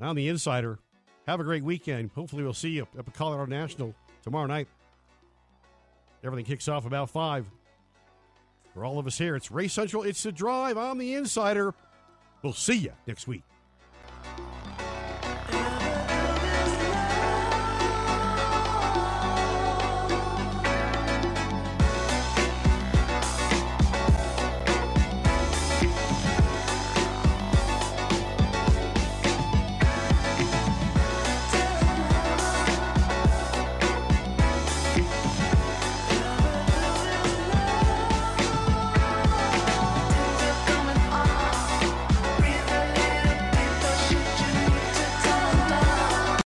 [0.00, 0.78] I'm the insider.
[1.26, 2.10] Have a great weekend.
[2.14, 4.68] Hopefully, we'll see you up at Colorado National tomorrow night.
[6.22, 7.50] Everything kicks off about 5.
[8.74, 10.02] For all of us here, it's Race Central.
[10.02, 10.76] It's the drive.
[10.76, 11.74] I'm the insider.
[12.42, 13.44] We'll see you next week.